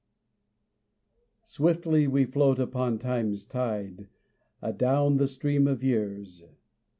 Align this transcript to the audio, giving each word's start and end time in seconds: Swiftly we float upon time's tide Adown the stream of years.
Swiftly 1.45 2.07
we 2.07 2.25
float 2.25 2.57
upon 2.57 2.97
time's 2.97 3.45
tide 3.45 4.07
Adown 4.59 5.17
the 5.19 5.27
stream 5.27 5.67
of 5.67 5.83
years. 5.83 6.41